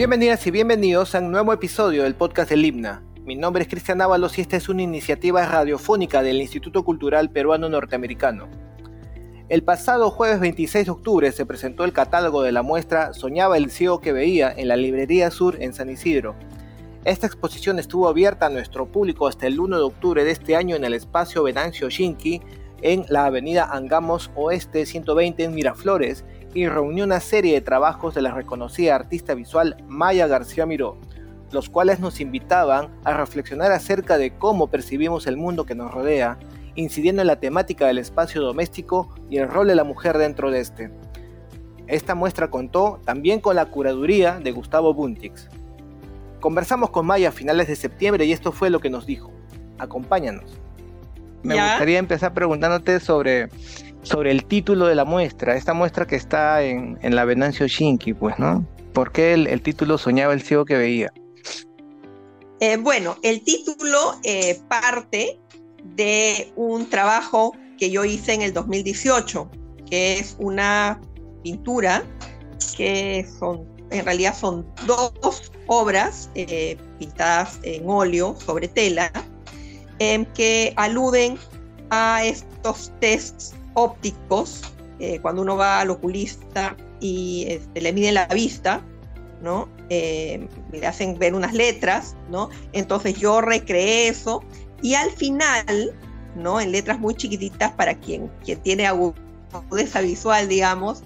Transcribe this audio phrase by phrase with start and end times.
[0.00, 3.02] Bienvenidas y bienvenidos a un nuevo episodio del podcast del Himna.
[3.22, 7.68] Mi nombre es Cristian Ábalos y esta es una iniciativa radiofónica del Instituto Cultural Peruano
[7.68, 8.48] Norteamericano.
[9.50, 13.70] El pasado jueves 26 de octubre se presentó el catálogo de la muestra Soñaba el
[13.70, 16.34] ciego que veía en la Librería Sur en San Isidro.
[17.04, 20.76] Esta exposición estuvo abierta a nuestro público hasta el 1 de octubre de este año
[20.76, 22.40] en el espacio Venancio Shinki
[22.80, 28.22] en la avenida Angamos Oeste 120 en Miraflores y reunió una serie de trabajos de
[28.22, 30.96] la reconocida artista visual Maya García Miró,
[31.52, 36.38] los cuales nos invitaban a reflexionar acerca de cómo percibimos el mundo que nos rodea,
[36.74, 40.60] incidiendo en la temática del espacio doméstico y el rol de la mujer dentro de
[40.60, 40.90] este.
[41.86, 45.48] Esta muestra contó también con la curaduría de Gustavo Buntix.
[46.40, 49.32] Conversamos con Maya a finales de septiembre y esto fue lo que nos dijo.
[49.78, 50.60] Acompáñanos.
[51.42, 53.48] Me gustaría empezar preguntándote sobre
[54.02, 58.38] sobre el título de la muestra, esta muestra que está en, la Venancio Shinki, pues,
[58.38, 58.66] ¿no?
[58.92, 61.12] ¿Por qué el, título Soñaba el ciego que veía?
[62.60, 65.38] Eh, bueno, el título eh, parte
[65.96, 69.50] de un trabajo que yo hice en el 2018,
[69.88, 71.00] que es una
[71.42, 72.04] pintura
[72.76, 79.10] que son, en realidad son dos obras eh, pintadas en óleo sobre tela,
[80.34, 81.38] que aluden
[81.90, 84.62] a estos tests ópticos,
[84.98, 88.82] eh, cuando uno va al oculista y este, le miden la vista,
[89.42, 89.68] ¿no?
[89.88, 92.50] Eh, le hacen ver unas letras, ¿no?
[92.72, 94.42] Entonces yo recreé eso
[94.82, 95.94] y al final,
[96.36, 96.60] ¿no?
[96.60, 101.02] En letras muy chiquititas para quien, quien tiene agudeza visual, digamos,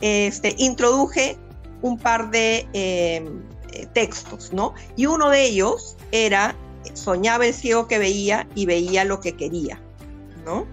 [0.00, 1.36] este, introduje
[1.82, 4.74] un par de em, eh, textos, ¿no?
[4.96, 6.54] Y uno de ellos era,
[6.94, 9.80] soñaba el ciego que veía y veía lo que quería,
[10.44, 10.66] ¿no?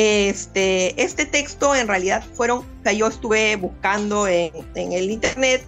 [0.00, 5.66] Este, este texto en realidad fueron, o sea, yo estuve buscando en, el internet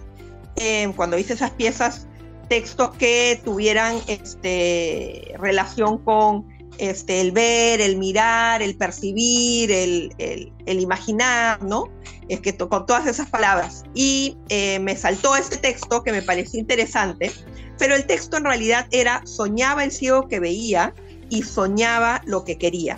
[0.55, 2.07] em, cuando hice esas piezas
[2.47, 6.47] textos que tuvieran este, relación con
[6.77, 11.89] este, el ver, el mirar, el percibir, el, el, imaginar, ¿no?
[12.29, 13.83] Es que con todas esas palabras.
[13.93, 17.33] Y eh, me saltó este texto que me pareció interesante,
[17.77, 20.95] pero el texto en realidad era soñaba el ciego que veía
[21.29, 22.97] y soñaba lo que quería.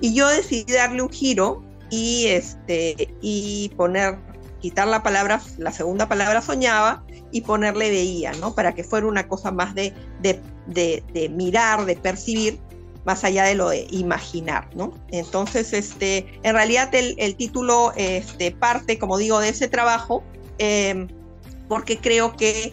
[0.00, 4.18] Y yo decidí darle un giro y, este, y poner,
[4.60, 8.54] quitar la palabra, la segunda palabra soñaba y ponerle veía, ¿no?
[8.54, 12.58] Para que fuera una cosa más de, de, mirar, de percibir,
[13.04, 14.92] más allá de lo de imaginar, ¿no?
[15.10, 20.22] Entonces, este, en realidad el, título este, parte, como digo, de ese trabajo,
[20.58, 21.08] em,
[21.68, 22.72] porque creo que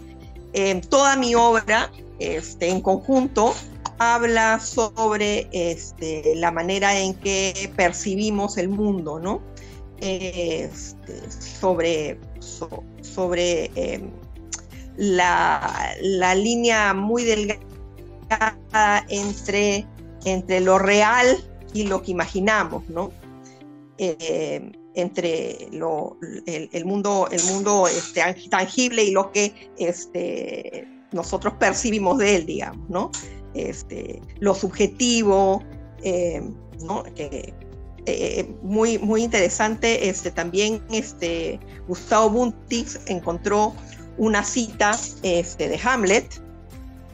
[0.53, 3.53] em, toda mi obra este, en conjunto
[3.99, 9.41] habla sobre este, la manera en que percibimos el mundo, ¿no?
[9.99, 12.19] Este, sobre
[13.17, 14.09] sobre em,
[14.97, 15.95] la,
[16.35, 19.85] línea muy delgada entre,
[20.25, 21.43] entre lo real
[21.73, 23.11] y lo que imaginamos, ¿no?
[23.97, 32.17] Em, entre lo, el, mundo, el mundo este, tangible y lo que este, nosotros percibimos
[32.17, 33.11] de él, digamos, ¿no?
[33.57, 35.63] Este, lo subjetivo,
[36.03, 36.41] eh,
[37.15, 37.53] eh,
[38.05, 40.07] eh, muy, muy interesante.
[40.09, 43.73] Este, también este, Gustavo Buntix encontró
[44.17, 46.41] una cita este, de Hamlet,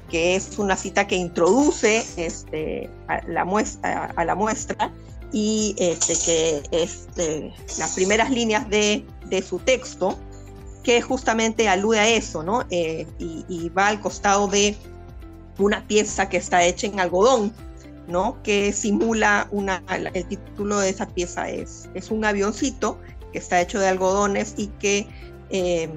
[0.09, 4.91] que es una cita que introduce este, a, la muestra,
[5.31, 7.07] y que es
[7.79, 9.03] las primeras líneas de,
[9.41, 10.19] su texto,
[10.83, 12.63] que justamente alude a eso, ¿no?
[12.69, 14.77] y, va al costado de
[15.57, 17.53] una pieza que está hecha en algodón,
[18.07, 18.41] ¿no?
[18.43, 19.83] Que simula una,
[20.13, 22.99] el título de esa pieza es, es un avioncito
[23.31, 25.07] que está hecho de algodones y que
[25.49, 25.89] eh,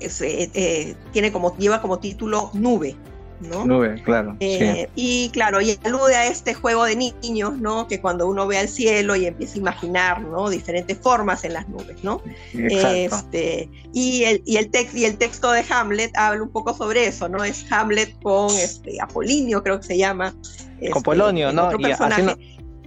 [0.00, 2.96] eh, eh, tiene como, lleva como título Nube,
[3.40, 4.36] Nube, claro.
[4.40, 7.88] Eh, y claro, y alude a este juego de niños, ¿no?
[7.88, 10.50] Que cuando uno ve al cielo y empieza a imaginar, ¿no?
[10.50, 12.22] Diferentes formas en las nubes, ¿no?
[12.52, 17.28] Este, y, el, y, el y el texto de Hamlet habla un poco sobre eso,
[17.28, 17.42] ¿no?
[17.42, 20.32] Es Hamlet con este, Apolinio, creo que se llama.
[20.32, 20.42] con
[20.80, 21.70] este, Polonio, ¿no?
[21.78, 22.36] y haciendo,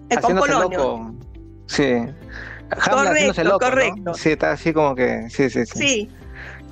[0.09, 1.15] eh, con Polonio.
[1.65, 1.95] Sí.
[2.69, 4.13] Hamlet correcto, correcto.
[4.13, 5.79] Sí, está así como que, sí, sí, sí.
[5.79, 6.09] Sí,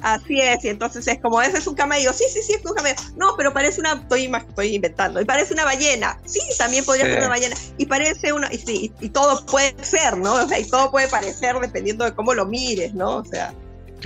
[0.01, 2.73] Así es, y entonces es como, ese es un camello, sí, sí, sí, es un
[2.73, 2.95] camello.
[3.17, 7.19] No, pero parece una, estoy, estoy inventando, y parece una ballena, sí, también podría ser
[7.19, 10.33] una ballena, y parece una, y sí, y, todo puede ser, ¿no?
[10.33, 13.17] O sea, y todo puede parecer dependiendo de cómo lo mires, ¿no?
[13.17, 13.53] O sea,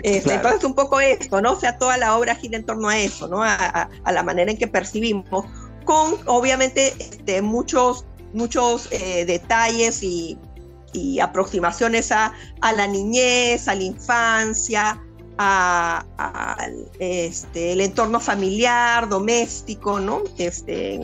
[0.04, 1.54] este, entonces un poco esto, ¿no?
[1.54, 3.42] O sea, toda la obra gira en torno a eso, ¿no?
[3.42, 5.46] A, la manera en que percibimos,
[5.86, 10.38] con obviamente este, muchos, muchos eh, detalles y,
[10.92, 15.02] y aproximaciones a, a la niñez, a la infancia,
[15.38, 16.68] a,
[17.00, 20.24] este, el entorno familiar, doméstico, ¿no?
[20.38, 20.96] Este,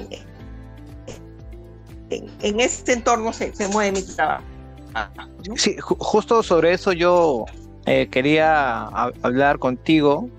[2.09, 4.43] en, en este entorno se, se mueve mi trabajo.
[5.55, 7.45] Sí, justo sobre eso yo
[7.85, 8.83] eh, quería
[9.21, 10.29] hablar contigo,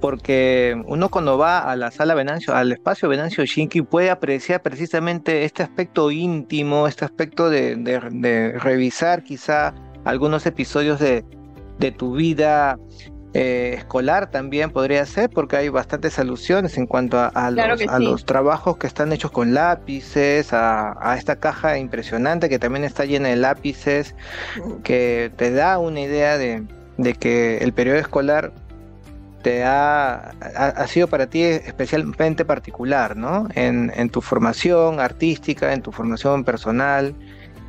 [0.00, 5.44] porque uno cuando va a la sala Venancio, al espacio Venancio Shinki, puede apreciar precisamente
[5.44, 9.74] este aspecto íntimo, este aspecto de, de revisar quizá
[10.04, 11.24] algunos episodios de,
[11.78, 12.78] de tu vida
[13.34, 18.86] eh, escolar también podría ser, porque hay bastantes alusiones en cuanto a, los, trabajos que
[18.86, 24.14] están hechos con lápices, a, esta caja impresionante que también está llena de lápices,
[24.82, 26.64] que te da una idea de,
[27.20, 28.52] que el periodo escolar
[29.42, 33.46] te ha, ha, sido para ti especialmente particular, ¿no?
[33.54, 37.14] En, en tu formación artística, en tu formación personal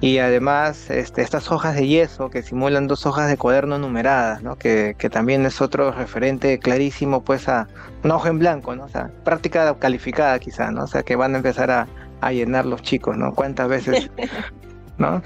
[0.02, 4.56] y además este, estas hojas de yeso que simulan dos hojas de cuaderno numeradas, ¿no?
[4.56, 7.68] que, que, también es otro referente clarísimo pues a
[8.04, 8.86] una hoja en blanco, ¿no?
[8.86, 10.84] o sea, práctica calificada quizá, ¿no?
[10.84, 11.88] o sea, que van a empezar a,
[12.22, 13.34] a llenar los chicos, ¿no?
[13.34, 14.10] ¿Cuántas veces,
[14.98, 15.22] ¿no?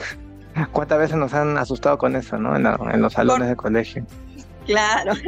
[0.72, 2.56] ¿Cuántas veces nos han asustado con eso, ¿no?
[2.56, 4.06] En, en los salones de colegio.
[4.66, 5.14] Claro.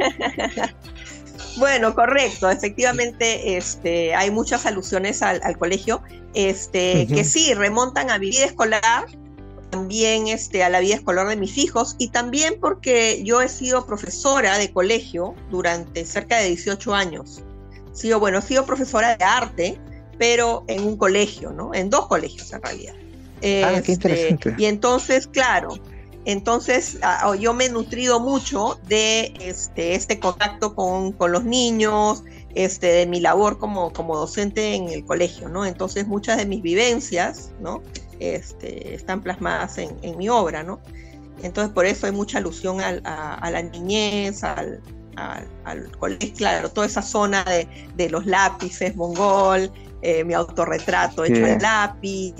[1.58, 2.50] Bueno, correcto.
[2.50, 6.02] Efectivamente, este, hay muchas alusiones al, al colegio,
[6.34, 9.06] este, que sí remontan a mi vida escolar,
[9.76, 13.84] también este, a la vida escolar de mis hijos y también porque yo he sido
[13.84, 17.42] profesora de colegio durante cerca de 18 años.
[17.92, 19.78] Sido, bueno, he sido profesora de arte,
[20.18, 21.74] pero en un colegio, ¿no?
[21.74, 22.94] En dos colegios en realidad.
[23.64, 24.54] ah, qué este, interesante.
[24.56, 25.74] Y entonces, claro,
[26.24, 26.98] entonces
[27.38, 32.24] yo me he nutrido mucho de este, este contacto con, con los niños,
[32.54, 35.66] este, de mi labor como, como docente en el colegio, ¿no?
[35.66, 37.82] Entonces muchas de mis vivencias, ¿no?
[38.20, 40.80] Este, están plasmadas en, mi obra, ¿no?
[41.42, 44.80] Entonces por eso hay mucha alusión a, la niñez, al,
[45.98, 47.44] colegio, claro, toda esa zona
[47.96, 49.70] de, los lápices, mongol,
[50.02, 52.34] eh, mi autorretrato hecho en lápiz,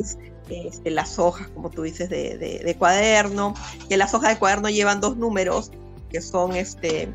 [0.49, 3.55] este, las hojas, como tú dices, de, cuaderno,
[3.89, 5.73] que las hojas de cuaderno llevan dos números,
[6.11, 7.09] que son este,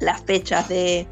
[0.00, 1.06] las fechas de,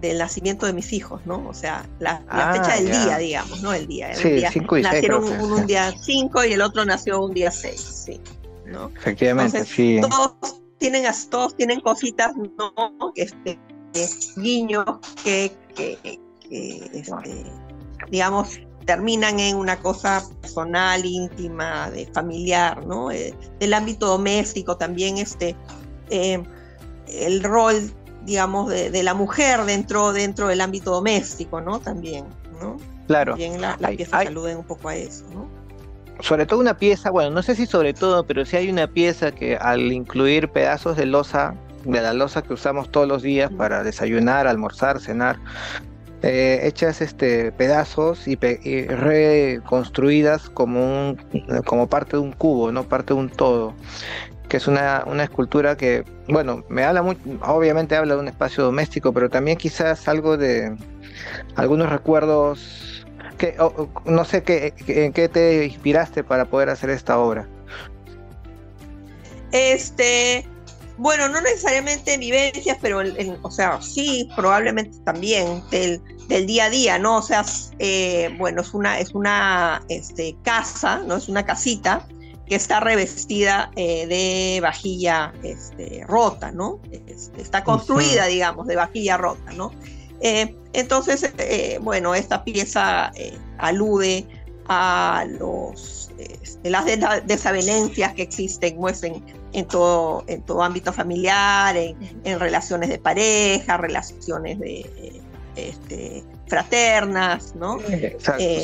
[0.00, 1.46] del nacimiento de mis hijos, ¿no?
[1.48, 3.72] O sea, la, ah, fecha del día, digamos, ¿no?
[3.72, 4.14] El día.
[4.14, 4.50] sí, día.
[4.50, 8.20] Cinco y Nacieron uno un, día 5 y el otro nació un día 6, sí.
[8.66, 8.90] ¿no?
[8.96, 10.00] Efectivamente, sí.
[10.00, 13.12] Todos tienen, todos tienen cositas, ¿no?
[13.14, 13.58] Este,
[14.36, 14.86] guiños
[15.22, 15.98] que, que,
[16.92, 17.44] este,
[18.10, 23.10] digamos, terminan en una cosa personal, íntima, de familiar, ¿no?
[23.10, 25.54] Eh, del ámbito doméstico también, este,
[26.08, 26.42] eh,
[27.06, 27.92] el rol
[28.24, 31.80] digamos, de, la mujer dentro, dentro del ámbito doméstico, ¿no?
[31.80, 32.24] También,
[32.60, 32.76] ¿no?
[33.06, 33.32] Claro.
[33.32, 35.48] También la, la pieza aluden un poco a eso, ¿no?
[36.20, 39.32] Sobre todo una pieza, bueno, no sé si sobre todo, pero sí hay una pieza
[39.32, 43.82] que al incluir pedazos de losa, de la losa que usamos todos los días para
[43.82, 45.38] desayunar, almorzar, cenar,
[46.22, 51.16] eh, hechas este pedazos y, y, reconstruidas como un
[51.64, 53.72] como parte de un cubo no parte de un todo
[54.50, 58.64] que es una, una escultura que, bueno, me habla muy, obviamente habla de un espacio
[58.64, 60.76] doméstico, pero también quizás algo de
[61.54, 63.06] algunos recuerdos,
[63.38, 63.56] que,
[64.04, 67.46] no sé qué, en qué te inspiraste para poder hacer esta obra.
[69.52, 70.44] Este,
[70.98, 73.02] bueno, no necesariamente vivencias, pero,
[73.42, 77.18] o sea, sí, probablemente también del, del día a día, ¿no?
[77.18, 77.44] O sea,
[77.78, 81.16] eh, bueno, es una, es una este, casa, ¿no?
[81.16, 82.04] Es una casita
[82.50, 86.80] que está revestida eh, de vajilla este, rota, ¿no?
[87.06, 89.70] Este, está construida, digamos, de vajilla rota, ¿no?
[90.20, 93.12] Eh, entonces, eh, bueno, esta pieza
[93.58, 94.26] alude
[94.66, 96.86] a los, este, las
[97.24, 99.22] desavenencias que existen pues, en,
[99.68, 105.22] todo, en todo ámbito familiar, en, relaciones de pareja, relaciones de,
[105.54, 107.78] este, fraternas, ¿no?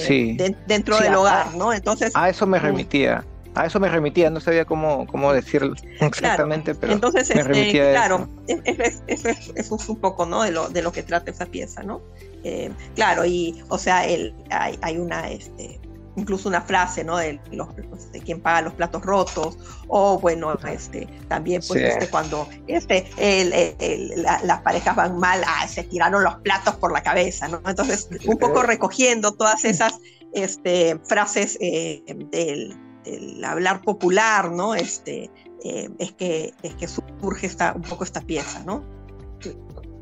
[0.09, 0.37] sí.
[0.67, 1.73] dentro del hogar, ¿no?
[1.73, 2.11] Entonces...
[2.17, 3.25] A eso me remitía
[3.57, 7.91] a eso me remitía, no sabía cómo, cómo decirlo exactamente, pero entonces, me este, remitía
[7.93, 8.63] claro, eso.
[9.07, 9.29] Eso,
[9.77, 10.43] es, un poco, ¿no?
[10.43, 12.03] De lo, de lo que trata esa pieza, ¿no?
[12.45, 15.81] Eh, claro, y, o sea, el, hay, hay una, este,
[16.17, 17.17] incluso una frase, ¿no?
[17.17, 17.69] De, los,
[18.13, 19.59] de quien paga los platos rotos,
[19.89, 25.83] o bueno, este, también pues este, cuando este, el, las parejas van mal, ah, se
[25.85, 27.63] tiraron los platos por la cabeza, ¿no?
[27.67, 29.95] Entonces, un poco recogiendo todas esas
[30.35, 34.75] este, frases eh, del el hablar popular, ¿no?
[34.75, 35.31] Este,
[35.65, 38.85] eh, es, que, es que surge esta, un poco esta pieza, ¿no?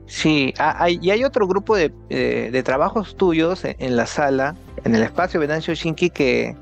[0.06, 0.52] Sí,
[1.00, 5.72] y hay otro grupo de, de, trabajos tuyos en, la sala, en el espacio Venancio
[5.74, 6.54] Shinki, que,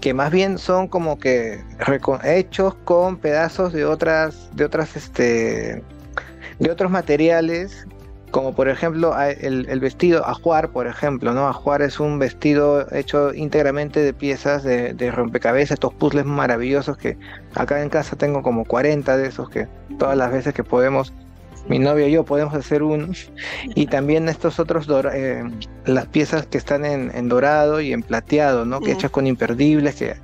[0.00, 1.62] que más bien son como que
[2.24, 5.82] hechos con pedazos de otras, de otras este,
[6.58, 7.86] de otros materiales
[8.30, 11.48] como por ejemplo el, vestido ajuar, por ejemplo, ¿no?
[11.48, 17.16] Ajuar es un vestido hecho íntegramente de piezas de, rompecabezas, estos puzzles maravillosos que
[17.54, 19.68] acá en casa tengo como 40 de esos que
[19.98, 21.12] todas las veces que podemos,
[21.68, 23.08] mi novio y yo podemos hacer uno.
[23.74, 25.44] Y también estos otros, eh,
[25.84, 28.80] las piezas que están en, dorado y en plateado, ¿no?
[28.80, 30.16] Que hechas con imperdibles, que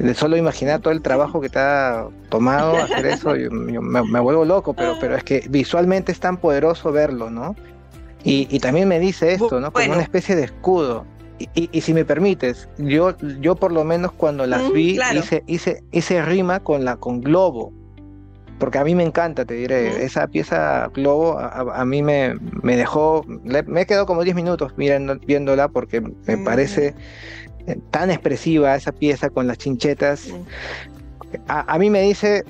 [0.00, 4.72] de solo imaginar todo el trabajo que te ha tomado hacer eso, me, vuelvo loco,
[4.72, 7.54] pero, pero es que visualmente es tan poderoso verlo, ¿no?
[8.24, 9.72] Y, también me dice esto, ¿no?
[9.72, 11.06] Como una especie de escudo.
[11.54, 16.22] Y, si me permites, yo, yo por lo menos cuando las vi hice, hice, hice
[16.22, 17.72] rima con la con globo.
[18.58, 23.24] Porque a mí me encanta, te diré, esa pieza globo a, mí me, me dejó,
[23.26, 26.94] me he quedado como 10 minutos mirando, viéndola porque me parece
[27.90, 30.28] tan expresiva esa pieza con las chinchetas.
[31.48, 32.44] A, mí me dice,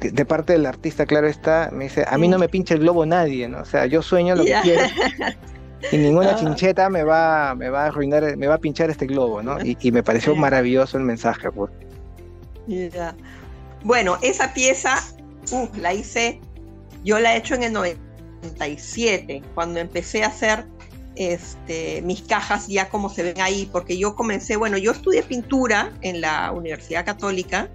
[0.00, 3.06] de parte del artista, claro está, me dice, a mí no me pincha el globo
[3.06, 3.60] nadie, ¿no?
[3.60, 4.82] O sea, yo sueño lo que quiero.
[5.92, 6.36] Y ninguna ah.
[6.36, 9.58] chincheta me va, me va a arruinar, me va a pinchar este globo, ¿no?
[9.62, 11.70] Y, me pareció maravilloso el mensaje, pues.
[13.84, 14.96] Bueno, esa pieza,
[15.52, 16.40] uh, la hice,
[17.04, 20.66] yo la he hecho en el 97, cuando empecé a hacer
[21.16, 25.92] este, mis cajas ya como se ven ahí, porque yo comencé, bueno, yo estudié pintura
[26.02, 27.68] en la Universidad Católica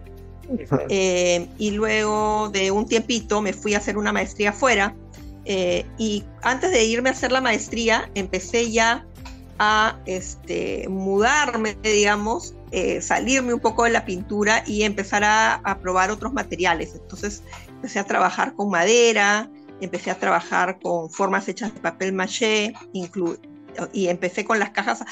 [0.90, 4.96] eh, y luego de un tiempito me fui a hacer una maestría afuera
[5.46, 9.06] eh, y antes de irme a hacer la maestría empecé ya
[9.58, 15.80] a este, mudarme, digamos, eh, salirme un poco de la pintura y empezar a, a
[15.80, 16.96] probar otros materiales.
[16.96, 19.50] Entonces empecé a trabajar con madera,
[19.82, 22.74] empecé a trabajar con formas hechas de papel maché,
[23.94, 25.04] y empecé con las cajas,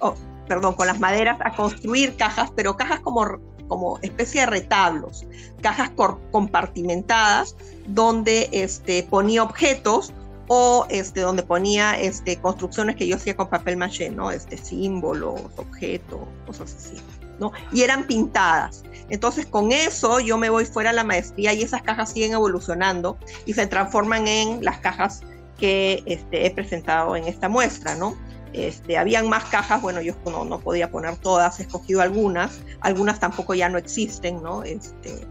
[0.00, 0.14] oh,
[0.48, 3.38] perdón, con las maderas a construir cajas, pero cajas como,
[3.68, 5.26] como especie de retablos,
[5.60, 5.90] cajas
[6.30, 10.12] compartimentadas donde este, ponía objetos
[10.48, 14.30] o este, donde ponía este, construcciones que yo hacía con papel maché, ¿no?
[14.30, 17.00] Este, símbolos, objetos, cosas así,
[17.38, 17.52] ¿no?
[17.72, 18.82] Y eran pintadas.
[19.12, 23.18] Entonces con eso yo me voy fuera a la maestría y esas cajas siguen evolucionando
[23.44, 25.20] y se transforman en las cajas
[25.58, 28.16] que este, he presentado en esta muestra, ¿no?
[28.54, 33.52] Este, habían más cajas, bueno, yo no, podía poner todas, he escogido algunas, algunas tampoco
[33.52, 34.62] ya no existen, ¿no?
[34.62, 35.26] Este,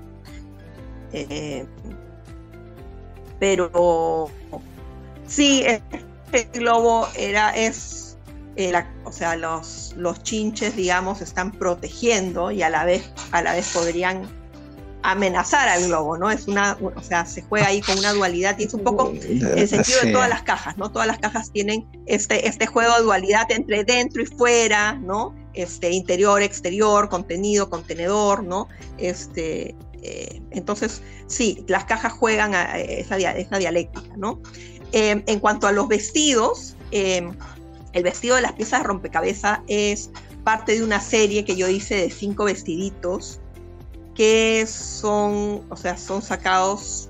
[1.13, 1.65] eh,
[3.39, 4.29] pero
[5.25, 8.10] sí, este globo era, es
[8.55, 8.73] eh,
[9.05, 13.69] o sea, los, los chinches, digamos, están protegiendo y a la vez, a la vez
[13.73, 14.27] podrían
[15.03, 16.29] amenazar al globo, ¿no?
[16.29, 19.67] Es una, o sea, se juega ahí con una dualidad y es un poco el
[19.67, 20.91] sentido de todas las cajas, ¿no?
[20.91, 25.33] Todas las cajas tienen este, este juego de dualidad entre dentro y fuera, ¿no?
[25.53, 28.67] Este, interior, exterior, contenido, contenedor, ¿no?
[28.97, 34.39] Este, eh, entonces, sí, las cajas juegan a esa, esa dialéctica, ¿no?
[34.91, 36.75] Eh, en cuanto a los vestidos,
[37.93, 40.09] el vestido de las piezas de rompecabezas es
[40.43, 43.39] parte de una serie que yo hice de cinco vestiditos
[44.15, 47.09] que son, o sea, son sacados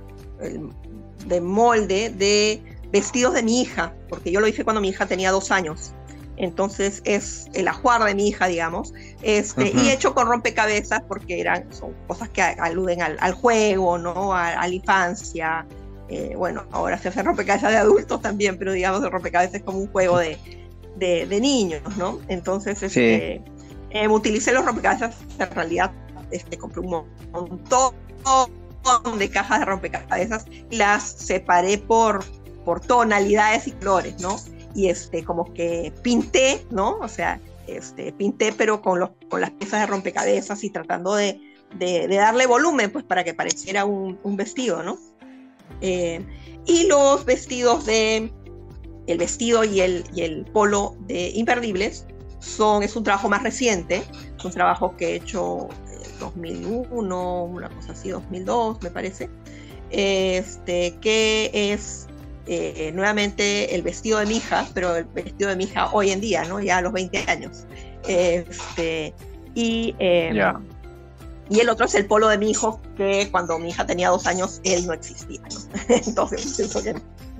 [1.25, 5.31] de molde de vestidos de mi hija, porque yo lo hice cuando mi hija tenía
[5.31, 5.93] dos años.
[6.37, 11.71] Entonces es el ajuar de mi hija, digamos, este, y hecho con rompecabezas porque eran,
[11.71, 14.33] son cosas que aluden al, juego, ¿no?
[14.33, 15.65] A, la infancia.
[16.09, 19.79] Eh, bueno, ahora se hacen rompecabezas de adultos también, pero digamos el rompecabezas es como
[19.79, 20.37] un juego de,
[20.97, 22.19] de, niños, ¿no?
[22.27, 23.41] Entonces, este,
[23.89, 25.91] eh, utilicé los rompecabezas, en realidad
[26.31, 27.93] este, compré un montón
[29.17, 32.23] de cajas de rompecabezas y las separé por,
[32.65, 34.37] por tonalidades y colores, ¿no?
[34.73, 36.97] Y este, como que pinté, ¿no?
[36.99, 41.39] O sea, este, pinté pero con, los, con las piezas de rompecabezas y tratando de,
[41.77, 44.97] de, darle volumen, pues para que pareciera un, un vestido, ¿no?
[45.81, 46.23] Eh,
[46.65, 48.31] y los vestidos de,
[49.07, 52.05] el vestido y el, y el polo de Imperdibles
[52.39, 54.03] son, es un trabajo más reciente,
[54.37, 59.29] es un trabajo que he hecho en 2001, una cosa así, 2002 me parece,
[59.89, 62.07] este, que es
[62.47, 66.21] eh, nuevamente el vestido de mi hija, pero el vestido de mi hija hoy en
[66.21, 66.59] día, ¿no?
[66.59, 67.65] ya a los 20 años.
[68.07, 69.13] Este,
[69.53, 70.37] y, em,
[71.49, 74.25] y el otro es el polo de mi hijo, que cuando mi hija tenía dos
[74.25, 75.41] años, él no existía.
[75.89, 76.95] Entonces, eso que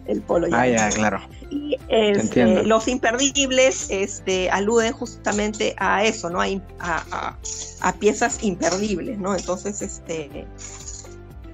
[0.08, 0.48] el polo.
[0.51, 1.22] Ah, ya, claro.
[1.50, 6.41] Y este, los imperdibles este, aluden justamente a eso, ¿no?
[6.41, 7.36] A,
[7.81, 9.36] a, piezas imperdibles, ¿no?
[9.36, 10.46] Entonces, este,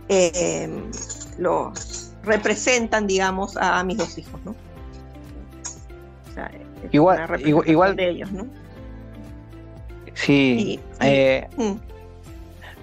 [0.10, 0.92] em,
[1.38, 4.56] los representan, digamos, a mis dos hijos, ¿no?
[6.92, 8.46] igual, igual, de ellos, ¿no?
[10.13, 10.80] Sí.
[11.01, 11.74] Eh, mm.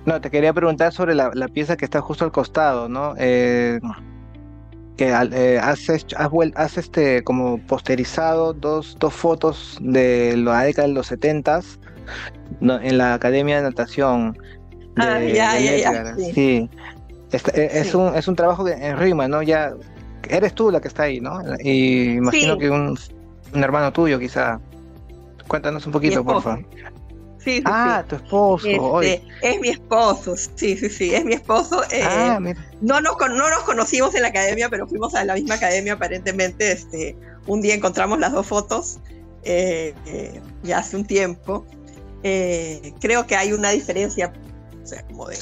[0.07, 3.15] No, te quería preguntar sobre la, pieza que está justo al costado, ¿no?
[3.19, 3.81] Eh,
[4.97, 11.09] que eh, has, has, este, como posterizado dos, dos fotos de la década de los
[11.09, 11.61] 70
[12.61, 14.39] en la Academia de Natación.
[14.97, 16.71] ah, ya, ya, ya, sí.
[17.33, 19.43] E, es, Un, es un trabajo en rima, ¿no?
[19.43, 19.75] Ya
[20.29, 21.41] eres tú la que está ahí, ¿no?
[21.61, 22.97] Y imagino que un,
[23.53, 24.61] un, hermano tuyo quizá.
[25.49, 26.65] Cuéntanos un poquito, por favor.
[27.45, 29.03] Sí, ah, tu esposo.
[29.03, 31.83] Este, es mi esposo, sí, sí, sí, es mi esposo.
[31.91, 32.41] Eh, ah,
[32.81, 36.73] no, nos, no nos conocimos en la academia, pero fuimos a la misma academia aparentemente.
[36.73, 38.99] Este, un día encontramos las dos fotos,
[39.43, 41.67] eh, eh, ya hace un tiempo.
[42.23, 44.33] creo que hay una diferencia,
[44.83, 45.37] o sea, como de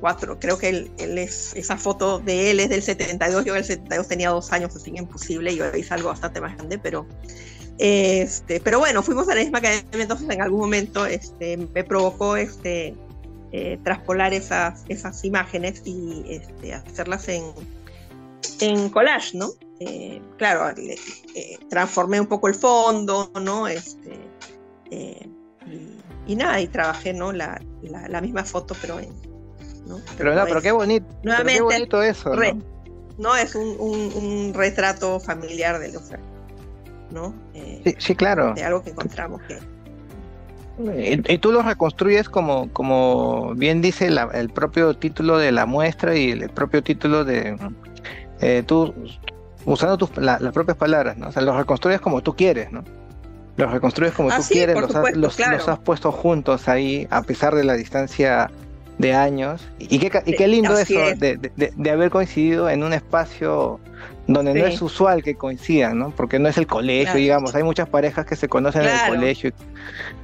[0.00, 3.64] cuatro, creo que él, es, esa foto de él es del 72, yo en el
[3.64, 7.04] 72 tenía dos años, así que imposible, yo hice algo bastante más grande, pero
[7.78, 12.36] este, pero bueno, fuimos a la misma academia, entonces en algún momento este, me provocó
[12.36, 12.94] este,
[13.52, 17.44] eh, traspolar esas, esas imágenes y este, hacerlas en,
[18.60, 19.50] en collage, ¿no?
[19.78, 23.68] Eh, claro, eh, transformé un poco el fondo, ¿no?
[23.68, 24.18] Este,
[26.26, 27.32] y, nada, y trabajé, ¿no?
[27.32, 29.10] La, la, misma foto, pero en...
[29.86, 30.00] ¿no?
[30.16, 32.62] Pero, no, pero qué bonito, qué bonito eso, ¿no?
[33.18, 33.36] ¿no?
[33.36, 36.10] Es un, un, un, retrato familiar de los
[37.10, 37.34] ¿no?
[37.54, 38.54] Eh, sí, claro.
[38.54, 39.58] De algo que encontramos que...
[40.96, 46.30] Y, tú lo reconstruyes como, como bien dice el propio título de la muestra y
[46.30, 47.56] el propio título de
[48.40, 48.94] eh, tú
[49.64, 51.28] usando tus, las propias palabras, ¿no?
[51.28, 52.84] O sea, los reconstruyes como tú quieres, ¿no?
[53.56, 54.76] Los reconstruyes como tú quieres,
[55.16, 58.50] los, has, puesto juntos ahí a pesar de la distancia
[58.98, 59.66] de años.
[59.78, 63.80] Y qué, y qué lindo eso de, de, haber coincidido en un espacio
[64.26, 66.10] donde no es usual que coincidan, ¿no?
[66.10, 69.52] Porque no es el colegio, digamos, hay muchas parejas que se conocen en el colegio,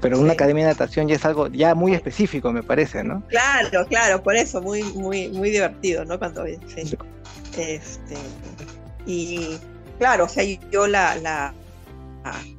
[0.01, 3.23] pero una academia de natación ya es algo ya muy específico, me parece, ¿no?
[3.29, 6.19] Claro, claro, por eso, muy, muy, muy divertido, ¿no?
[6.19, 6.97] Cuando sí.
[7.57, 8.17] Este,
[9.07, 9.57] y
[9.99, 11.55] claro, o sea, yo la, la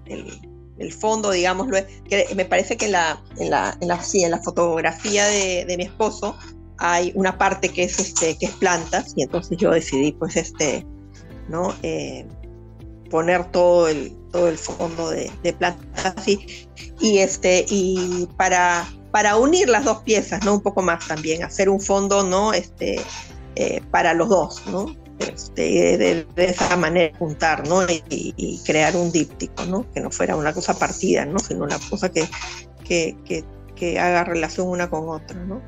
[0.05, 0.54] el,
[0.91, 1.67] fondo, digamos,
[2.09, 5.83] que me parece que en la, en la, sí, en la fotografía de, de mi
[5.83, 6.35] esposo
[6.77, 10.85] hay una parte que es este, que es plantas, y entonces yo decidí pues este
[11.47, 11.73] ¿no?
[11.83, 12.25] Eh,
[13.09, 16.67] poner todo el, todo el fondo de, plantas así
[16.99, 21.69] y este y para para unir las dos piezas no un poco más también hacer
[21.69, 22.99] un fondo no este
[23.55, 29.65] eh, para los dos no este, de, esa manera juntar no y, crear un díptico
[29.65, 32.28] no que no fuera una cosa partida no sino una cosa que
[32.84, 33.43] que, que,
[33.75, 35.62] que haga relación una con otra no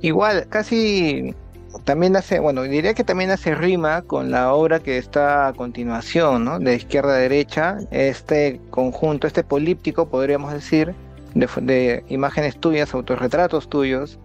[0.00, 1.34] igual casi
[1.82, 6.44] también hace, bueno, diría que también hace rima con la obra que está a continuación,
[6.44, 6.58] ¿no?
[6.58, 10.94] De izquierda a derecha, este conjunto, este políptico, podríamos decir,
[11.34, 14.18] de, imágenes tuyas, autorretratos tuyos,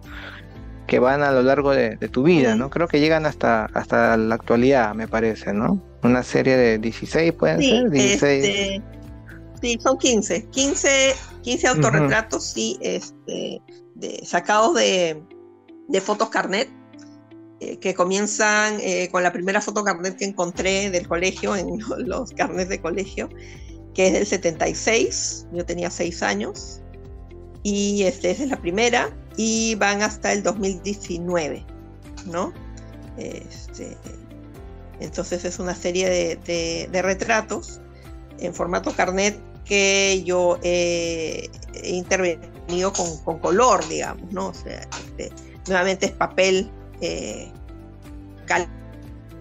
[0.90, 2.68] que van a lo largo de, tu vida, ¿no?
[2.68, 5.80] Creo que llegan hasta, hasta la actualidad, me parece, ¿no?
[6.02, 7.90] Una serie de 16, ¿pueden ser?
[7.90, 8.44] 16.
[8.44, 8.82] Este,
[9.62, 10.46] sí, son 15.
[10.50, 13.62] 15, 15 autorretratos, sí, este,
[14.24, 15.22] sacados de,
[15.86, 16.68] de fotos carnet
[17.60, 22.32] eh, que comienzan eh, con la primera foto carnet que encontré del colegio, en los
[22.32, 23.28] carnets de colegio,
[23.94, 26.80] que es del 76, yo tenía 6 años,
[27.62, 31.64] y este, esa es la primera, y van hasta el 2019,
[32.26, 32.52] ¿no?
[33.16, 33.96] Este,
[35.00, 37.80] entonces es una serie de, retratos
[38.38, 41.50] en formato carnet que yo he
[41.84, 44.48] intervenido con, con, color, digamos, ¿no?
[44.48, 45.30] O sea, este,
[45.66, 47.50] nuevamente es papel eh,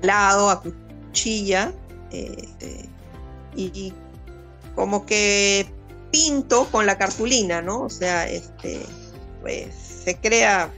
[0.02, 1.74] calado a cuchilla
[2.12, 2.90] este,
[3.56, 3.94] y
[4.76, 5.68] como que
[6.12, 7.82] pinto con la cartulina, ¿no?
[7.82, 8.82] O sea, este,
[9.42, 10.72] pues se crea,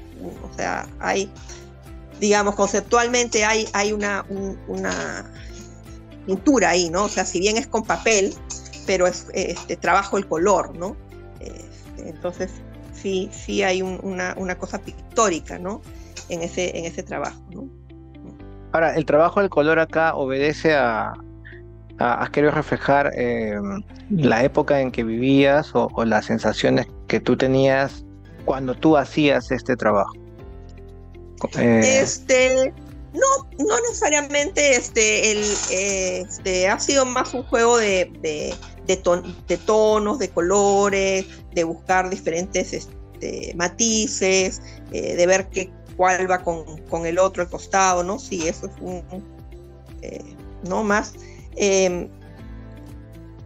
[0.43, 1.31] o sea, hay,
[2.19, 4.25] digamos, conceptualmente hay, hay una,
[4.67, 5.25] una
[6.25, 7.05] pintura ahí, ¿no?
[7.05, 8.33] O sea, si bien es con papel,
[8.85, 10.95] pero es, este, trabajo el color, ¿no?
[11.39, 12.51] Este, entonces,
[12.93, 15.81] sí, sí hay una, una, cosa pictórica, ¿no?
[16.31, 17.39] en ese, en ese trabajo.
[17.51, 17.69] ¿no?
[18.71, 21.13] Ahora, el trabajo del color acá obedece a,
[21.99, 28.05] a, querer reflejar em, la época en que vivías o, las sensaciones que tú tenías
[28.45, 30.13] cuando tú hacías este trabajo.
[31.57, 32.73] Eh, este,
[33.13, 38.11] no, no necesariamente este, el, este, ha sido más un juego de,
[38.85, 38.97] de,
[39.57, 47.05] tonos, de colores, de buscar diferentes este, matices, eh, de ver qué, cuál va con,
[47.05, 48.19] el otro, el costado, ¿no?
[48.19, 49.03] Sí, eso es un,
[50.01, 51.13] eh, no más.
[51.55, 52.09] Em,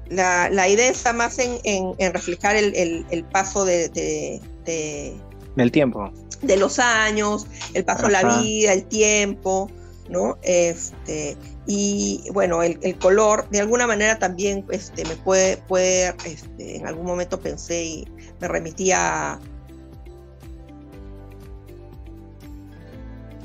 [0.10, 6.12] la, idea está más en, reflejar el, paso de, del tiempo.
[6.42, 9.70] De los años, el paso de la vida, el tiempo,
[10.10, 10.38] ¿no?
[10.44, 16.88] Este, y bueno, el, color, de alguna manera también este, me puede, puede este, en
[16.88, 18.08] algún momento pensé y
[18.40, 19.40] me remitía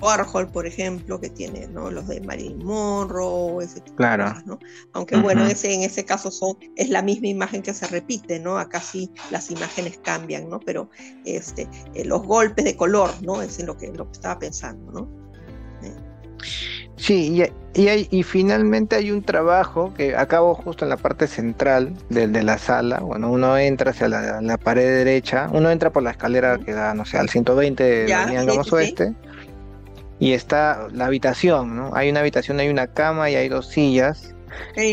[0.01, 1.91] Warhol, por ejemplo, que tiene ¿no?
[1.91, 4.25] los de Marilyn Monroe, ese tipo claro.
[4.25, 4.59] de cosas, ¿no?
[4.93, 8.59] Aunque bueno, ese, en ese caso son, es la misma imagen que se repite, ¿no?
[8.59, 10.61] Acá sí las imágenes cambian, ¿no?
[10.61, 10.91] Pero
[11.25, 13.43] este, eh, los golpes de color, ¿no?
[13.43, 15.21] Es en lo que, lo que estaba pensando, ¿no?
[16.97, 17.43] Sí,
[17.75, 22.29] y, y, y, finalmente hay un trabajo que acabo justo en la parte central de,
[22.29, 23.01] de la sala.
[23.01, 27.07] Bueno, uno entra hacia la, pared derecha, uno entra por la escalera que da, no
[27.07, 29.15] sé, al 120 de sí, Oeste
[30.21, 31.91] y está la habitación, ¿no?
[31.95, 34.35] Hay una habitación, hay una cama y hay dos sillas,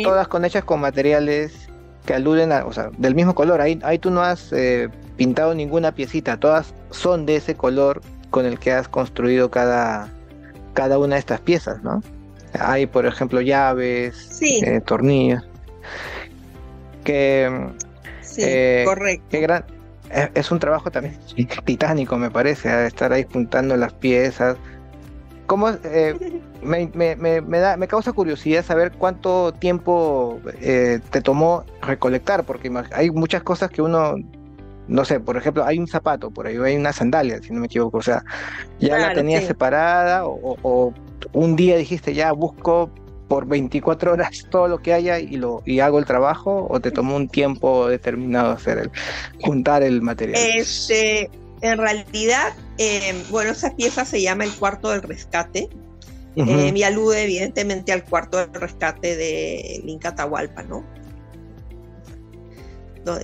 [0.03, 1.67] todas con hechas con materiales
[2.05, 3.59] que aluden a, o sea, del mismo color.
[3.59, 4.87] Ahí, ahí tú no has eh,
[5.17, 10.09] pintado ninguna piecita, todas son de ese color con el que has construido cada,
[10.73, 12.01] cada una de estas piezas, ¿no?
[12.57, 15.43] Hay, por ejemplo, llaves, eh, tornillos.
[17.03, 17.69] Que,
[18.21, 19.41] sí, eh, correcto.
[19.41, 19.65] Gran,
[20.33, 21.17] es un trabajo también
[21.65, 24.55] titánico, me parece, estar ahí juntando las piezas,
[25.47, 31.63] ¿Cómo, eh, me, me, me, da, me causa curiosidad saber cuánto tiempo eh, te tomó
[31.81, 34.15] recolectar, porque hay muchas cosas que uno,
[34.89, 37.67] no sé, por ejemplo, hay un zapato, por ahí hay una sandalia, si no me
[37.67, 38.25] equivoco, o sea,
[38.79, 40.93] ya la tenías separada o,
[41.31, 42.91] un día dijiste, ya busco
[43.29, 46.91] por 24 horas todo lo que haya y lo y hago el trabajo o te
[46.91, 48.91] tomó un tiempo determinado hacer el
[49.41, 50.41] juntar el material.
[50.55, 51.29] Este
[51.61, 55.69] en realidad, eh, bueno, esa pieza se llama el cuarto del rescate.
[56.35, 60.85] me eh, alude evidentemente al cuarto del rescate de Inca Tahualpa, ¿no?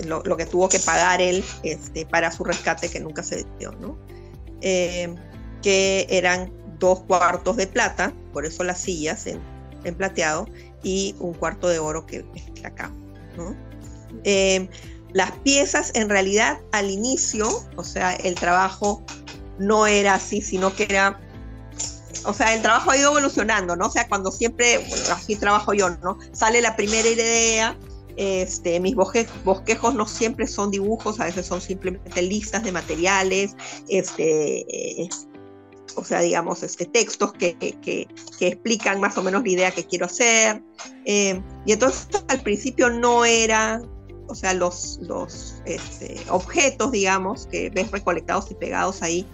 [0.06, 3.98] Lo, que tuvo que pagar él este, para su rescate que nunca se dio, ¿no?
[4.62, 5.14] Eh,
[5.62, 9.42] que eran dos cuartos de plata, por eso las sillas en,
[9.96, 10.48] plateado,
[10.84, 12.94] y un cuarto de oro que es acá,
[13.36, 13.56] ¿no?
[15.14, 19.04] Las piezas en realidad al inicio, o sea, el trabajo
[19.60, 21.20] no era así, sino que era,
[22.26, 23.88] o sea, el trabajo ha ido evolucionando, ¿no?
[23.88, 26.18] O sea, cuando siempre, bueno, así trabajo yo, ¿no?
[26.32, 27.78] Sale la primera idea,
[28.16, 33.56] este, mis bosquejos no siempre son dibujos, a veces son simplemente listas de materiales,
[33.88, 35.10] este, eh,
[35.96, 38.08] o sea, digamos, este, textos que, que,
[38.40, 40.62] explican más o menos la idea que quiero hacer.
[41.06, 43.82] Eh, y entonces al principio no era
[44.34, 49.28] o sea, los, los este, objetos, digamos, que ves recolectados y pegados ahí,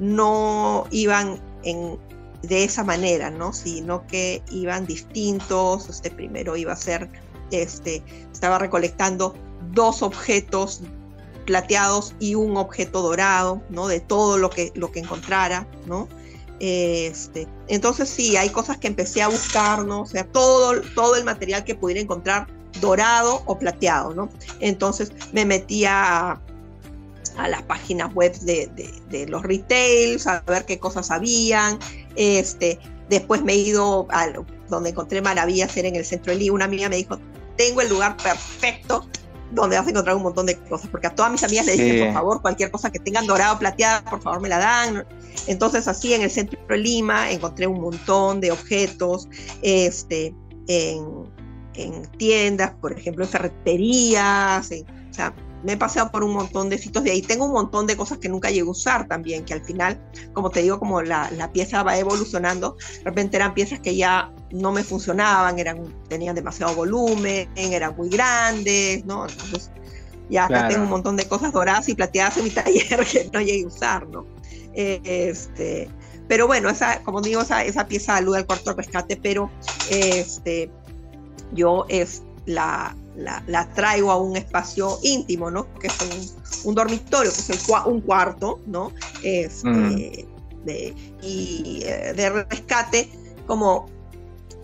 [0.00, 1.96] no iban en,
[2.42, 3.52] de esa manera, ¿no?
[3.52, 5.88] Sino que iban distintos.
[5.88, 7.08] Este primero iba a ser,
[7.52, 9.36] este, estaba recolectando
[9.70, 10.80] dos objetos
[11.46, 13.86] plateados y un objeto dorado, ¿no?
[13.86, 16.08] De todo lo que, lo que encontrara, ¿no?
[16.58, 20.00] Este, entonces sí, hay cosas que empecé a buscar, ¿no?
[20.00, 22.48] O sea, todo, todo el material que pudiera encontrar
[22.80, 24.28] dorado o plateado, ¿no?
[24.60, 26.32] Entonces me metía
[27.36, 31.78] a, las páginas web de, los retails, a ver qué cosas habían.
[32.16, 34.28] Este, después me he ido a
[34.68, 36.54] donde encontré maravillas, era en el centro de Lima.
[36.54, 37.18] Una amiga me dijo,
[37.56, 39.06] tengo el lugar perfecto
[39.50, 42.04] donde vas a encontrar un montón de cosas, porque a todas mis amigas le dije,
[42.04, 45.06] por favor, cualquier cosa que tengan dorado plateada, por favor me la dan.
[45.46, 49.28] Entonces así en el centro de Lima encontré un montón de objetos,
[49.62, 50.34] este,
[50.66, 51.33] en,
[51.74, 55.34] en tiendas, por ejemplo, en ferreterías, o sea,
[55.64, 57.22] me he paseado por un montón de sitios de ahí.
[57.22, 59.98] Tengo un montón de cosas que nunca llego a usar también, que al final,
[60.34, 64.30] como te digo, como la, la, pieza va evolucionando, de repente eran piezas que ya
[64.50, 69.26] no me funcionaban, eran, tenían demasiado volumen, eran muy grandes, ¿no?
[69.26, 69.70] Entonces,
[70.28, 73.40] ya acá tengo un montón de cosas doradas y plateadas en mi taller que no
[73.40, 74.26] llegué a usar, ¿no?
[74.74, 75.88] Este,
[76.28, 79.50] pero bueno, esa, como digo, esa, esa pieza alude al cuarto rescate, pero
[79.90, 80.70] este,
[81.54, 85.72] yo es la, la, traigo a un espacio íntimo, ¿no?
[85.74, 88.92] Que es un, dormitorio, que es un cuarto, ¿no?
[89.22, 90.64] Este, mm.
[90.64, 93.08] de, y eh, de rescate,
[93.46, 93.86] como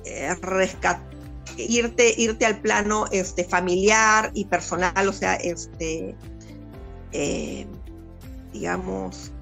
[0.05, 0.35] eh,
[1.57, 6.15] irte, irte al plano este, familiar y personal, o sea, este,
[7.13, 7.67] eh,
[8.53, 9.33] digamos,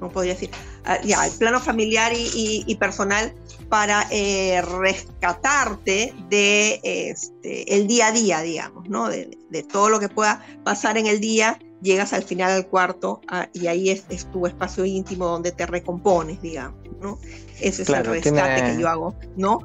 [0.00, 0.50] no podría decir,
[0.84, 3.32] ah, ya, el plano familiar y personal
[3.68, 9.08] para eh, rescatarte de este, el día a día, digamos, ¿no?
[9.08, 9.36] De,
[9.70, 13.68] todo lo que pueda pasar en el día, llegas al final del cuarto ah, y
[13.68, 17.18] ahí es, tu espacio íntimo donde te recompones, digamos, ¿no?
[17.60, 19.60] Ese es el rescate que yo hago, ¿no?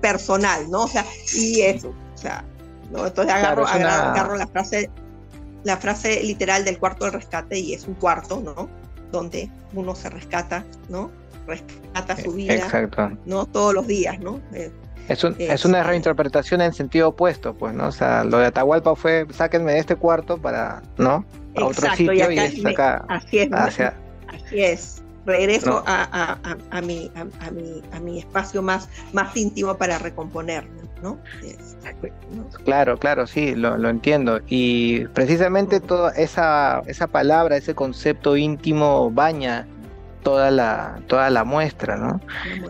[0.00, 0.82] personal, ¿no?
[0.82, 2.44] O sea, y eso, o sea,
[2.90, 3.06] ¿no?
[3.06, 4.90] Entonces agarro, agarro, la frase
[5.62, 8.68] la frase literal del cuarto del rescate y es un cuarto, ¿no?
[9.12, 11.10] Donde uno se rescata, ¿no?
[11.46, 13.10] Rescata su vida, Exacto.
[13.26, 13.46] ¿no?
[13.46, 14.40] Todos los días, ¿no?
[14.52, 14.70] Eh,
[15.08, 17.88] es, es, una reinterpretación en sentido opuesto, pues, ¿no?
[17.88, 21.24] O sea, lo de Atahualpa fue, sáquenme de este cuarto para, ¿no?
[21.56, 23.04] A otro sitio y, es acá.
[23.08, 23.82] Así es, así
[24.52, 25.02] es.
[25.26, 30.80] Regreso a, a, a, mi, a, mi, a mi espacio más, más íntimo para recomponerme,
[31.02, 31.18] ¿no?
[32.64, 34.40] Claro, claro, sí, lo, lo, entiendo.
[34.48, 39.66] Y precisamente toda esa, esa palabra, ese concepto íntimo baña
[40.22, 42.20] toda la, toda la muestra, ¿no?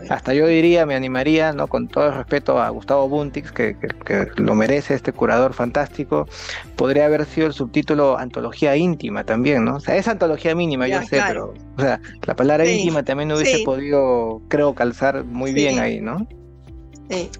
[0.09, 1.67] Hasta yo diría, me animaría, ¿no?
[1.67, 3.75] Con todo el respeto a Gustavo Buntix, que,
[4.35, 6.27] lo merece este curador fantástico,
[6.75, 9.75] podría haber sido el subtítulo Antología íntima también, ¿no?
[9.75, 13.63] O sea, es antología mínima, yo sé, pero, o sea, la palabra íntima también hubiese
[13.63, 16.27] podido, creo, calzar muy bien ahí, ¿no?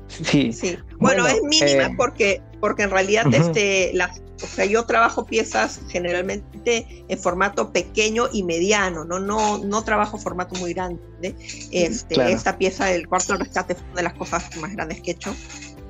[0.08, 0.52] Sí.
[0.52, 0.78] sí.
[1.00, 5.80] Bueno, es mínima eh, porque, porque en realidad este, las o sea, yo trabajo piezas
[5.90, 11.36] generalmente en formato pequeño y mediano, no, no, no trabajo formato muy grande.
[11.72, 15.14] Este, Esta pieza del cuarto rescate fue una de las cosas más grandes que he
[15.14, 15.36] hecho.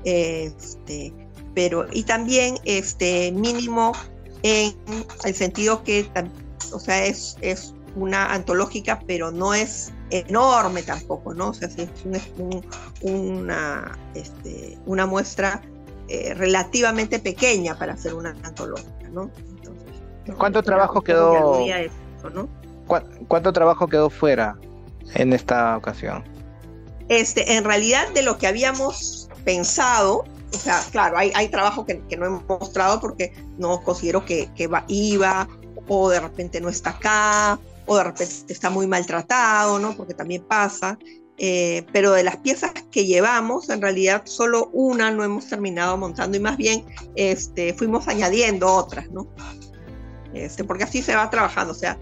[0.03, 1.13] Este,
[1.53, 3.93] pero, y también este, mínimo
[4.43, 4.75] en
[5.23, 6.09] el sentido que,
[6.71, 11.49] o sea, es, es una antológica, pero no es enorme tampoco, ¿no?
[11.49, 11.77] O sea, es
[13.01, 15.61] una, este, una muestra
[16.13, 19.31] eh, relativamente pequeña para hacer una antología, ¿no?
[20.37, 21.57] ¿Cuánto trabajo quedó?
[23.29, 24.57] ¿Cuánto trabajo quedó fuera
[25.13, 26.25] en esta ocasión?
[27.07, 32.03] Este, en realidad de lo que habíamos pensado, o sea, claro, hay, hay trabajo que,
[32.17, 35.47] no hemos mostrado porque no considero que, que va, iba,
[35.87, 39.95] o de repente no está acá, o de repente está muy maltratado, ¿no?
[39.95, 40.99] Porque también pasa.
[41.43, 46.37] Eh, pero de las piezas que llevamos, en realidad solo una no hemos terminado montando
[46.37, 49.27] y más bien este, fuimos añadiendo otras, ¿no?
[50.35, 51.97] Este, porque así se va trabajando, o sea,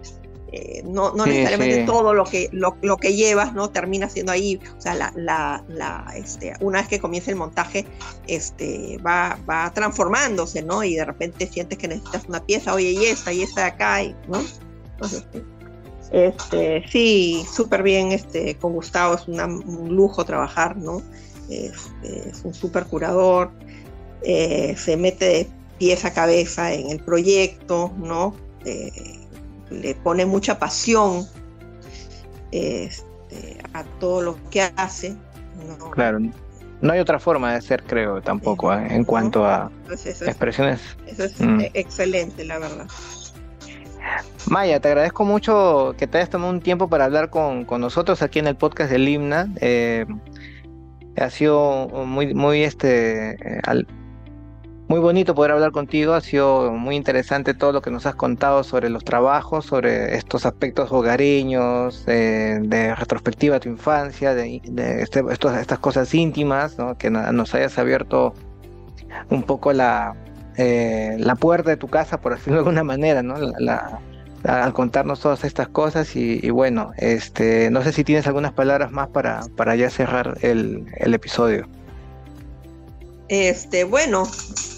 [0.51, 4.59] eh, no, no necesariamente todo lo que, lo, lo, que llevas no termina siendo ahí,
[4.77, 7.85] o sea, la, la, la, este, una vez que comienza el montaje,
[8.27, 10.83] este, va, va transformándose, ¿no?
[10.83, 14.01] Y de repente sientes que necesitas una pieza, oye, y esta, y esta de acá,
[14.27, 14.41] ¿no?
[14.95, 15.23] Entonces,
[16.11, 21.01] este, sí, súper bien este, con Gustavo, es un lujo trabajar, ¿no?
[21.49, 23.51] Este, es un súper curador,
[24.23, 28.35] eh, se mete de pies a cabeza en el proyecto, ¿no?
[28.65, 29.19] Eh,
[29.69, 31.27] le pone mucha pasión
[32.51, 35.15] este, a todo lo que hace.
[35.91, 36.19] Claro,
[36.81, 38.87] no hay otra forma de ser, creo, tampoco, ¿eh?
[38.89, 39.71] en cuanto a
[40.25, 40.79] expresiones.
[41.05, 41.61] Eso es mm.
[41.73, 42.87] excelente, la verdad.
[44.49, 48.39] Maya, te agradezco mucho que te hayas tomado un tiempo para hablar con, nosotros aquí
[48.39, 49.47] en el podcast del Himna.
[49.61, 50.05] Eh,
[51.17, 53.85] ha sido muy, muy, este, eh,
[54.87, 56.13] muy bonito poder hablar contigo.
[56.13, 60.45] Ha sido muy interesante todo lo que nos has contado sobre los trabajos, sobre estos
[60.45, 64.61] aspectos hogareños, de retrospectiva a tu infancia, de,
[65.01, 68.33] este, estas cosas íntimas, que nos hayas abierto
[69.29, 70.15] un poco la,
[70.57, 73.35] eh, la puerta de tu casa, por decirlo de alguna manera, ¿no?
[74.43, 79.09] Al contarnos todas estas cosas y, bueno, este, no sé si tienes algunas palabras más
[79.09, 81.67] para, para ya cerrar el, episodio.
[83.27, 84.23] Este, bueno,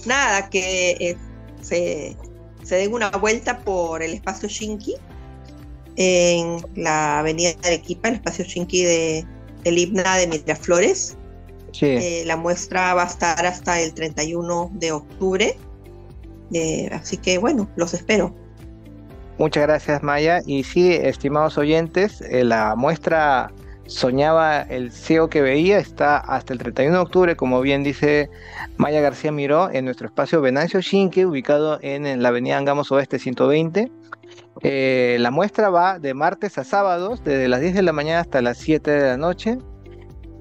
[0.05, 1.17] nada, que eh,
[1.61, 2.17] se,
[2.63, 4.95] se den una vuelta por el espacio Shinki
[5.95, 9.25] en la avenida de Arequipa, el espacio Shinki de,
[9.63, 11.17] del himna de Miraflores.
[11.71, 11.85] Sí.
[11.85, 15.57] Eh, la muestra va a estar hasta el 31 de octubre.
[16.53, 18.35] Eh, así que bueno, los espero.
[19.41, 20.41] Muchas gracias Maya.
[20.45, 23.51] Y sí, estimados oyentes, eh, la muestra
[23.87, 28.29] Soñaba el CEO que veía está hasta el 31 de octubre, como bien dice
[28.77, 33.91] Maya García Miró, en nuestro espacio Venancio Shinke, ubicado en, la avenida Angamos Oeste 120.
[34.61, 38.43] Eh, la muestra va de martes a sábados, desde las 10 de la mañana hasta
[38.43, 39.57] las 7 de la noche.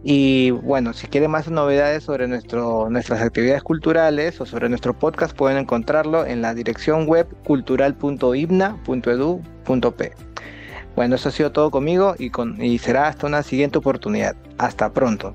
[0.02, 5.58] Y bueno, si quieren más novedades sobre nuestras actividades culturales o sobre nuestro podcast, pueden
[5.58, 10.12] encontrarlo en la dirección web cultural.ibna.edu.p.
[10.96, 14.36] Bueno, eso ha sido todo conmigo y, con, y será hasta una siguiente oportunidad.
[14.58, 15.34] Hasta pronto.